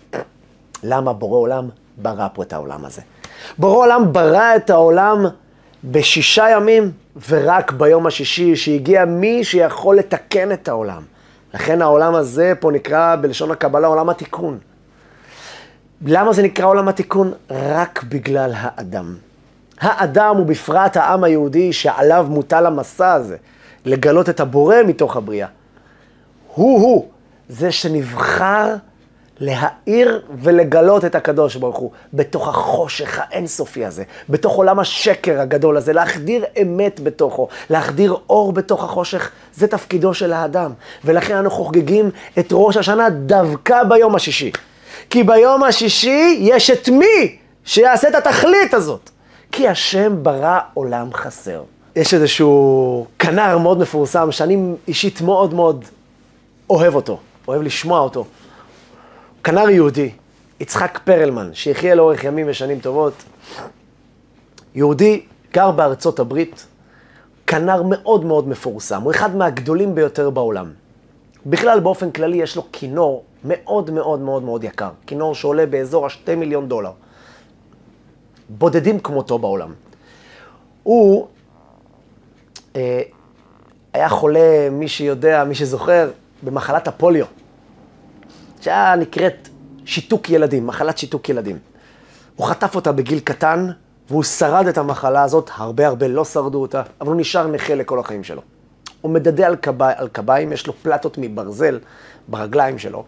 [0.83, 3.01] למה בורא עולם ברא פה את העולם הזה?
[3.57, 5.25] בורא עולם ברא את העולם
[5.83, 6.91] בשישה ימים,
[7.29, 11.01] ורק ביום השישי שהגיע מי שיכול לתקן את העולם.
[11.53, 14.57] לכן העולם הזה פה נקרא בלשון הקבלה עולם התיקון.
[16.05, 17.33] למה זה נקרא עולם התיקון?
[17.49, 19.15] רק בגלל האדם.
[19.79, 23.37] האדם ובפרט העם היהודי שעליו מוטל המסע הזה,
[23.85, 25.47] לגלות את הבורא מתוך הבריאה.
[26.55, 27.07] הוא-הוא
[27.49, 28.75] זה שנבחר
[29.39, 35.93] להאיר ולגלות את הקדוש ברוך הוא בתוך החושך האינסופי הזה, בתוך עולם השקר הגדול הזה,
[35.93, 40.71] להחדיר אמת בתוכו, להחדיר אור בתוך החושך, זה תפקידו של האדם.
[41.05, 44.51] ולכן אנו חוגגים את ראש השנה דווקא ביום השישי.
[45.09, 49.09] כי ביום השישי יש את מי שיעשה את התכלית הזאת.
[49.51, 51.63] כי השם ברא עולם חסר.
[51.95, 55.85] יש איזשהו כנר מאוד מפורסם, שאני אישית מאוד מאוד
[56.69, 58.25] אוהב אותו, אוהב לשמוע אותו.
[59.43, 60.11] כנר יהודי,
[60.59, 63.13] יצחק פרלמן, שיחיה לאורך ימים ושנים טובות.
[64.75, 65.21] יהודי,
[65.53, 66.65] גר בארצות הברית,
[67.47, 70.71] כנר מאוד מאוד מפורסם, הוא אחד מהגדולים ביותר בעולם.
[71.45, 74.89] בכלל, באופן כללי, יש לו כינור מאוד מאוד מאוד מאוד יקר.
[75.07, 76.91] כינור שעולה באזור ה-2 מיליון דולר.
[78.49, 79.73] בודדים כמותו בעולם.
[80.83, 81.27] הוא
[82.75, 83.01] אה,
[83.93, 86.11] היה חולה, מי שיודע, מי שזוכר,
[86.43, 87.25] במחלת הפוליו,
[88.61, 89.49] שהיה נקראת
[89.85, 91.59] שיתוק ילדים, מחלת שיתוק ילדים.
[92.35, 93.67] הוא חטף אותה בגיל קטן,
[94.09, 97.99] והוא שרד את המחלה הזאת, הרבה הרבה לא שרדו אותה, אבל הוא נשאר נכה לכל
[97.99, 98.41] החיים שלו.
[99.01, 99.81] הוא מדדה על, קב...
[99.81, 101.79] על קביים, יש לו פלטות מברזל
[102.27, 103.05] ברגליים שלו.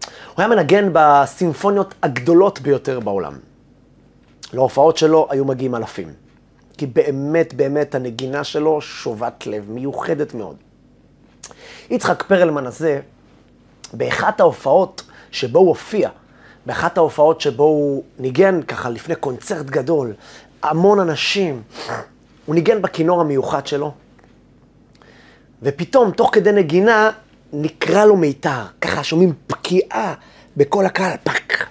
[0.00, 3.38] הוא היה מנגן בסימפוניות הגדולות ביותר בעולם.
[4.52, 6.12] להופעות שלו היו מגיעים אלפים.
[6.78, 10.56] כי באמת, באמת, הנגינה שלו שובת לב, מיוחדת מאוד.
[11.90, 13.00] יצחק פרלמן הזה,
[13.92, 16.10] באחת ההופעות שבו הוא הופיע,
[16.66, 20.12] באחת ההופעות שבו הוא ניגן ככה לפני קונצרט גדול,
[20.62, 21.62] המון אנשים,
[22.46, 23.92] הוא ניגן בכינור המיוחד שלו,
[25.62, 27.10] ופתאום, תוך כדי נגינה,
[27.52, 30.14] נקרע לו מיתר, ככה שומעים פקיעה
[30.56, 31.66] בכל הקהל, פאק,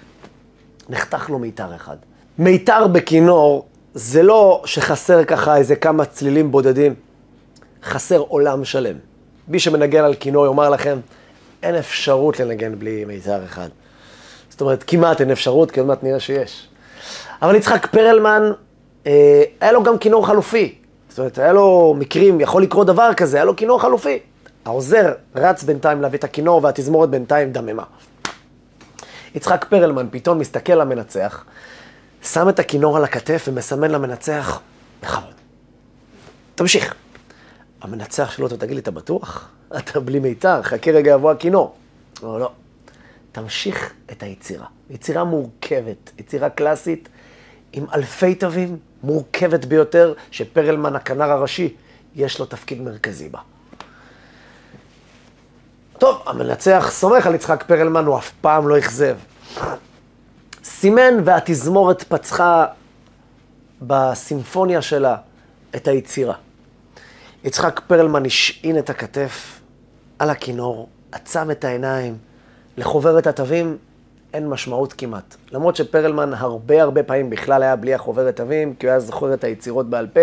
[0.88, 1.96] נחתך לו מיתר אחד.
[2.38, 6.94] מיתר בכינור זה לא שחסר ככה איזה כמה צלילים בודדים,
[7.84, 8.96] חסר עולם שלם.
[9.48, 10.98] מי שמנגן על כינור יאמר לכם,
[11.62, 13.68] אין אפשרות לנגן בלי מיתר אחד.
[14.50, 16.68] זאת אומרת, כמעט אין אפשרות, כי עוד מעט נראה שיש.
[17.42, 18.42] אבל יצחק פרלמן,
[19.06, 20.74] אה, היה לו גם כינור חלופי.
[21.10, 24.18] זאת אומרת, היה לו מקרים, יכול לקרות דבר כזה, היה לו כינור חלופי.
[24.64, 27.84] העוזר רץ בינתיים להביא את הכינור והתזמורת בינתיים דממה.
[29.34, 31.44] יצחק פרלמן פתאום מסתכל למנצח,
[32.22, 34.60] שם את הכינור על הכתף ומסמן למנצח,
[35.02, 35.34] בכבוד.
[36.54, 36.94] תמשיך.
[37.82, 39.48] המנצח שלו, תגיד לי, אתה בטוח?
[39.78, 41.74] אתה בלי מיתר, חכה רגע יבוא הכינור.
[42.22, 42.50] לא, לא.
[43.32, 44.66] תמשיך את היצירה.
[44.90, 47.08] יצירה מורכבת, יצירה קלאסית
[47.72, 51.74] עם אלפי תווים, מורכבת ביותר, שפרלמן, הכנר הראשי,
[52.14, 53.38] יש לו תפקיד מרכזי בה.
[55.98, 59.16] טוב, המנצח סומך על יצחק פרלמן, הוא אף פעם לא אכזב.
[60.64, 62.66] סימן והתזמורת פצחה
[63.82, 65.16] בסימפוניה שלה
[65.76, 66.34] את היצירה.
[67.44, 69.60] יצחק פרלמן השעין את הכתף
[70.18, 72.18] על הכינור, עצם את העיניים,
[72.76, 73.78] לחוברת התווים
[74.34, 75.36] אין משמעות כמעט.
[75.52, 79.44] למרות שפרלמן הרבה הרבה פעמים בכלל היה בלי החוברת תווים, כי הוא היה זוכר את
[79.44, 80.20] היצירות בעל פה,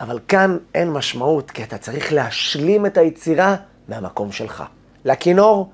[0.00, 3.56] אבל כאן אין משמעות, כי אתה צריך להשלים את היצירה
[3.88, 4.64] מהמקום שלך.
[5.04, 5.72] לכינור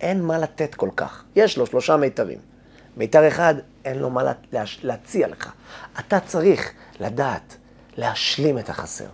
[0.00, 1.24] אין מה לתת כל כך.
[1.36, 2.38] יש לו שלושה מיתרים.
[2.96, 3.54] מיתר אחד,
[3.84, 5.52] אין לו מה לה, להציע לך.
[5.98, 7.56] אתה צריך לדעת
[7.96, 9.06] להשלים את החסר.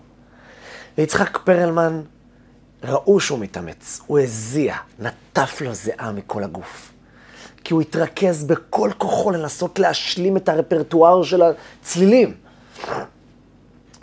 [0.99, 2.03] ויצחק פרלמן,
[2.85, 6.93] ראו שהוא מתאמץ, הוא הזיע, נטף לו זיעה מכל הגוף.
[7.65, 12.35] כי הוא התרכז בכל כוחו לנסות להשלים את הרפרטואר של הצלילים.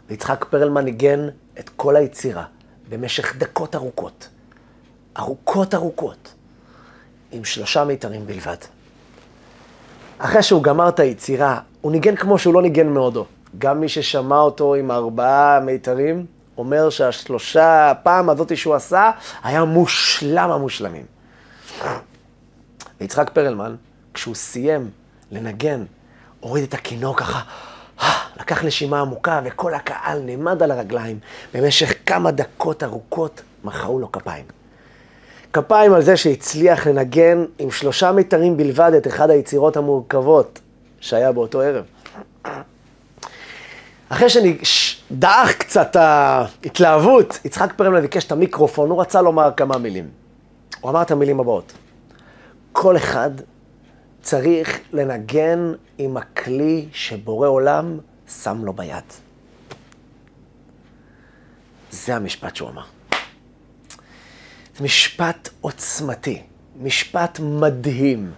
[0.10, 1.28] ויצחק פרלמן ניגן
[1.60, 2.44] את כל היצירה
[2.90, 4.28] במשך דקות ארוכות.
[5.20, 6.34] ארוכות ארוכות,
[7.32, 8.58] עם שלושה מיתרים בלבד.
[10.18, 13.26] אחרי שהוא גמר את היצירה, הוא ניגן כמו שהוא לא ניגן מעודו.
[13.58, 16.26] גם מי ששמע אותו עם ארבעה מיתרים,
[16.58, 19.12] אומר שהשלושה, הפעם הזאת שהוא עשה,
[19.44, 21.06] היה מושלם המושלמים.
[23.02, 23.76] ויצחק פרלמן,
[24.14, 24.90] כשהוא סיים
[25.32, 25.84] לנגן,
[26.40, 27.42] הוריד את הכינור ככה,
[28.40, 31.20] לקח נשימה עמוקה, וכל הקהל נעמד על הרגליים.
[31.54, 34.46] במשך כמה דקות ארוכות מחאו לו כפיים.
[35.54, 40.60] כפיים על זה שהצליח לנגן עם שלושה מיתרים בלבד את אחד היצירות המורכבות
[41.00, 41.86] שהיה באותו ערב.
[44.10, 44.28] אחרי
[44.64, 50.10] שדעך קצת ההתלהבות, יצחק פרלמן ביקש את המיקרופון, הוא רצה לומר כמה מילים.
[50.82, 51.74] הוא אמר את המילים הבאות:
[52.80, 53.30] כל אחד
[54.22, 58.00] צריך לנגן עם הכלי שבורא עולם
[58.44, 59.04] שם לו ביד.
[61.92, 62.84] זה המשפט שהוא אמר.
[64.78, 66.44] זה משפט עוצמתי,
[66.82, 68.32] משפט מדהים.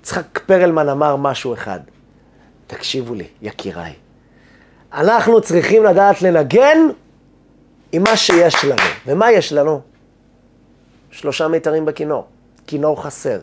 [0.00, 1.80] יצחק פרלמן אמר משהו אחד,
[2.66, 3.94] תקשיבו לי, יקיריי.
[4.92, 6.78] אנחנו צריכים לדעת לנגן
[7.92, 8.82] עם מה שיש לנו.
[9.06, 9.80] ומה יש לנו?
[11.10, 12.26] שלושה מיתרים בכינור,
[12.66, 13.38] כינור חסר.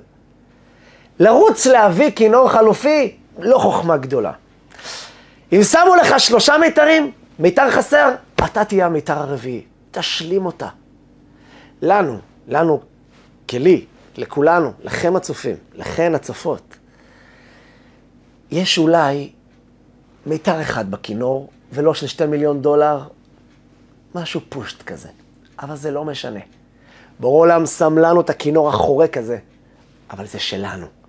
[1.20, 4.32] לרוץ להביא כינור חלופי, לא חוכמה גדולה.
[5.54, 9.64] אם שמו לך שלושה מיתרים, מיתר חסר, אתה תהיה המיתר הרביעי.
[9.92, 10.68] תשלים אותה.
[11.82, 12.82] לנו, לנו,
[13.50, 13.86] כלי,
[14.18, 16.76] לכולנו, לכם הצופים, לכן הצופות,
[18.52, 19.32] יש אולי
[20.26, 23.04] מיתר אחד בכינור, ולא של שתי מיליון דולר,
[24.16, 25.10] משהו פושט כזה.
[25.60, 26.40] אבל זה לא משנה.
[27.20, 29.38] בורא עולם שם לנו את הכינור החורק הזה,
[30.12, 31.03] אבל זה שלנו.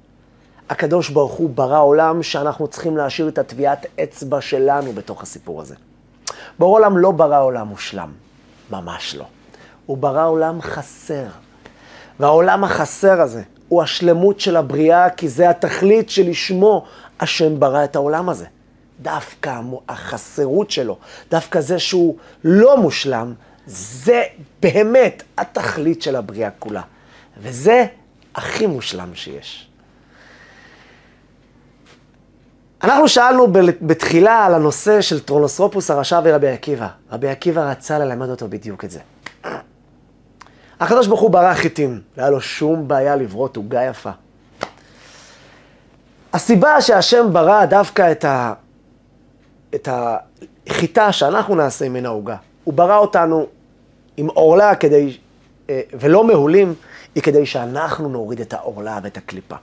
[0.71, 5.75] הקדוש ברוך הוא ברא עולם שאנחנו צריכים להשאיר את הטביעת אצבע שלנו בתוך הסיפור הזה.
[6.59, 8.13] בורא עולם לא ברא עולם מושלם,
[8.71, 9.25] ממש לא.
[9.87, 11.27] הוא ברא עולם חסר.
[12.21, 16.85] והעולם החסר הזה הוא השלמות של הבריאה, כי זה התכלית שלשמו
[17.21, 18.47] השם ברא את העולם הזה.
[19.03, 20.99] דווקא החסרות שלו,
[21.31, 23.35] דווקא זה שהוא לא מושלם,
[23.67, 24.23] זה
[24.63, 26.83] באמת התכלית של הבריאה כולה.
[27.39, 27.87] וזה
[28.35, 29.69] הכי מושלם שיש.
[32.85, 33.47] אנחנו שאלנו
[33.83, 36.89] בתחילה על הנושא של טרונוסרופוס הרשע ורבי עקיבא.
[37.13, 39.01] רבי עקיבא רצה ללמד אותו בדיוק את זה.
[40.81, 44.11] הקדוש ברוך הוא ברא חיטים, לא היה לו שום בעיה לברות עוגה יפה.
[46.33, 48.53] הסיבה שהשם ברא דווקא את, ה...
[49.75, 53.47] את החיטה שאנחנו נעשה ממנה עוגה, הוא ברא אותנו
[54.17, 55.17] עם עורלה כדי,
[55.71, 56.75] אה, ולא מהולים,
[57.15, 59.57] היא כדי שאנחנו נוריד את העורלה ואת הקליפה.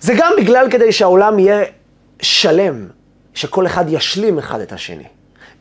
[0.00, 1.62] זה גם בגלל כדי שהעולם יהיה
[2.22, 2.86] שלם,
[3.34, 5.04] שכל אחד ישלים אחד את השני.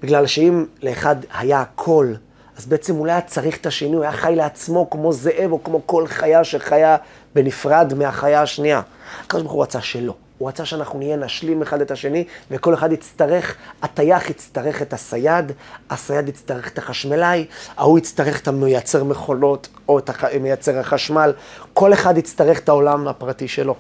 [0.02, 2.14] בגלל שאם לאחד היה הכל,
[2.58, 5.64] אז בעצם הוא לא היה צריך את השני, הוא היה חי לעצמו כמו זאב או
[5.64, 6.98] כמו כל חיה שחיה
[7.36, 8.82] בנפרד מהחיה השנייה.
[9.26, 10.14] הקדוש ברוך הוא רצה שלא.
[10.38, 15.52] הוא רצה שאנחנו נהיה נשלים אחד את השני, וכל אחד יצטרך, הטייח יצטרך את הסייד,
[15.90, 17.46] הסייד יצטרך את החשמלאי,
[17.78, 20.10] ההוא יצטרך את המייצר מכולות, או את
[20.42, 21.34] מייצר החשמל,
[21.74, 23.76] כל אחד יצטרך את העולם הפרטי שלו.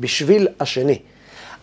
[0.00, 0.98] בשביל השני.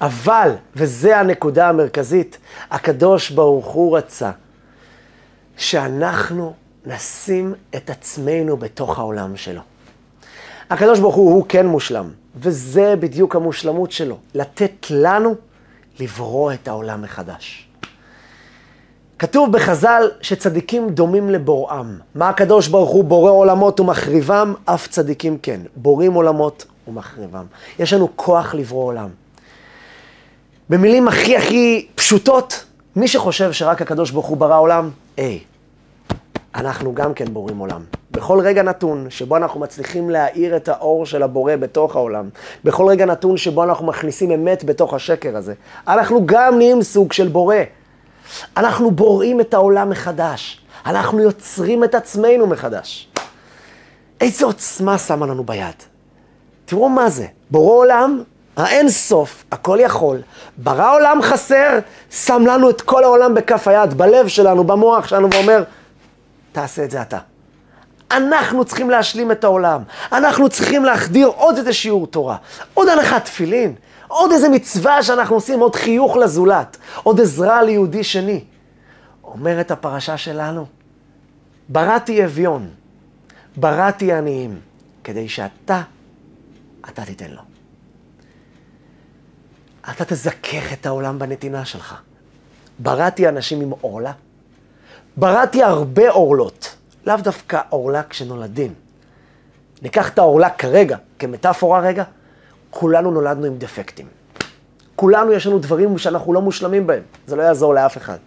[0.02, 2.38] אבל, וזו הנקודה המרכזית,
[2.72, 4.32] הקדוש ברוך הוא רצה
[5.58, 6.54] שאנחנו
[6.86, 9.62] נשים את עצמנו בתוך העולם שלו.
[10.70, 15.36] הקדוש ברוך הוא, הוא כן מושלם, וזה בדיוק המושלמות שלו, לתת לנו
[16.00, 17.68] לברוא את העולם מחדש.
[19.20, 21.98] כתוב בחז"ל שצדיקים דומים לבוראם.
[22.16, 24.54] מה הקדוש ברוך הוא בורא עולמות ומחריבם?
[24.66, 25.62] אף צדיקים כן.
[25.76, 27.46] בורים עולמות ומחריבם.
[27.80, 29.10] יש לנו כוח לברוא עולם.
[30.70, 35.40] במילים הכי הכי פשוטות, מי שחושב שרק הקדוש ברוך הוא ברא עולם, היי,
[36.56, 37.84] אנחנו גם כן בורים עולם.
[38.12, 42.30] בכל רגע נתון שבו אנחנו מצליחים להאיר את האור של הבורא בתוך העולם,
[42.64, 45.54] בכל רגע נתון שבו אנחנו מכניסים אמת בתוך השקר הזה,
[45.88, 47.56] אנחנו גם נהיים סוג של בורא.
[48.58, 50.62] אנחנו בוראים את העולם מחדש.
[50.86, 53.08] אנחנו יוצרים את עצמנו מחדש.
[54.22, 55.76] איזה עוצמה שמה לנו ביד.
[56.66, 58.24] תראו מה זה, בורא עולם,
[58.58, 60.22] האין סוף, הכל יכול,
[60.58, 61.80] ברא עולם חסר,
[62.12, 65.64] שם לנו את כל העולם בכף היד, בלב שלנו, במוח שלנו, ואומר,
[66.52, 67.18] תעשה את זה אתה.
[68.12, 69.82] אנחנו צריכים להשלים את העולם.
[70.12, 72.38] אנחנו צריכים להחדיר עוד איזה שיעור תורה,
[72.74, 73.76] עוד הנחת תפילין,
[74.08, 78.44] עוד איזה מצווה שאנחנו עושים, עוד חיוך לזולת, עוד עזרה ליהודי שני.
[79.24, 80.66] אומרת הפרשה שלנו,
[81.70, 82.70] בראתי אביון,
[83.56, 84.60] בראתי עניים,
[85.04, 85.82] כדי שאתה,
[86.90, 87.42] אתה תיתן לו.
[89.92, 91.96] אתה תזכך את העולם בנתינה שלך.
[92.80, 94.12] בראתי אנשים עם עורלה,
[95.18, 98.74] בראתי הרבה עורלות, לאו דווקא עורלה כשנולדים.
[99.82, 102.04] ניקח את העורלה כרגע, כמטאפורה רגע,
[102.70, 104.08] כולנו נולדנו עם דפקטים.
[104.96, 108.18] כולנו יש לנו דברים שאנחנו לא מושלמים בהם, זה לא יעזור לאף אחד.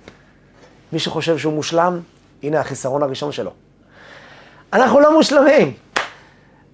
[0.93, 2.01] מי שחושב שהוא מושלם,
[2.43, 3.51] הנה החיסרון הראשון שלו.
[4.73, 5.75] אנחנו לא מושלמים.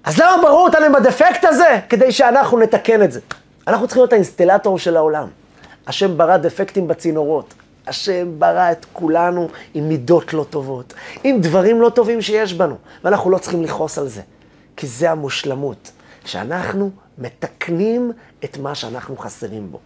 [0.04, 1.80] אז למה ברור אותנו בדפקט הזה?
[1.88, 3.20] כדי שאנחנו נתקן את זה.
[3.66, 5.28] אנחנו צריכים להיות האינסטלטור של העולם.
[5.86, 7.54] השם ברא דפקטים בצינורות.
[7.86, 13.30] השם ברא את כולנו עם מידות לא טובות, עם דברים לא טובים שיש בנו, ואנחנו
[13.30, 14.20] לא צריכים לכעוס על זה,
[14.76, 15.90] כי זה המושלמות,
[16.24, 18.12] שאנחנו מתקנים
[18.44, 19.78] את מה שאנחנו חסרים בו.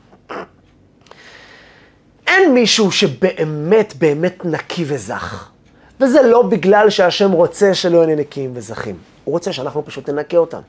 [2.26, 5.48] אין מישהו שבאמת באמת נקי וזך,
[6.00, 8.96] וזה לא בגלל שהשם רוצה שלא יהיו נקיים וזכים,
[9.28, 10.60] הוא רוצה שאנחנו פשוט ננקה אותם,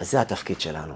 [0.00, 0.94] וזה התפקיד שלנו.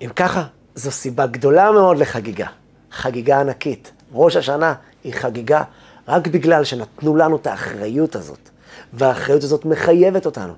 [0.00, 2.46] אם ככה, זו סיבה גדולה מאוד לחגיגה,
[2.92, 3.92] חגיגה ענקית.
[4.12, 5.62] ראש השנה היא חגיגה
[6.08, 8.48] רק בגלל שנתנו לנו את האחריות הזאת,
[8.92, 10.54] והאחריות הזאת מחייבת אותנו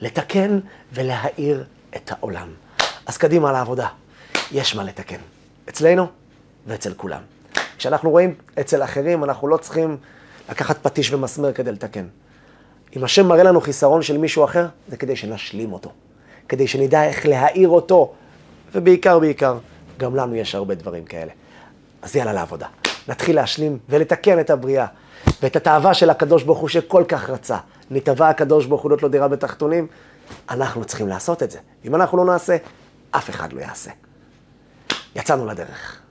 [0.00, 0.58] לתקן
[0.92, 1.64] ולהאיר
[1.96, 2.48] את העולם.
[3.06, 3.88] אז קדימה לעבודה,
[4.52, 5.20] יש מה לתקן,
[5.68, 6.06] אצלנו
[6.66, 7.20] ואצל כולם.
[7.78, 9.96] כשאנחנו רואים אצל אחרים, אנחנו לא צריכים
[10.50, 12.06] לקחת פטיש ומסמר כדי לתקן.
[12.96, 15.90] אם השם מראה לנו חיסרון של מישהו אחר, זה כדי שנשלים אותו,
[16.48, 18.12] כדי שנדע איך להאיר אותו,
[18.74, 19.58] ובעיקר, בעיקר,
[19.98, 21.32] גם לנו יש הרבה דברים כאלה.
[22.02, 22.66] אז יאללה לעבודה.
[23.08, 24.86] נתחיל להשלים ולתקן את הבריאה.
[25.42, 27.58] ואת התאווה של הקדוש ברוך הוא שכל כך רצה.
[27.90, 29.86] נתבע הקדוש ברוך הוא לא דירה בתחתונים,
[30.50, 31.58] אנחנו צריכים לעשות את זה.
[31.84, 32.56] אם אנחנו לא נעשה,
[33.10, 33.90] אף אחד לא יעשה.
[35.16, 36.03] יצאנו לדרך.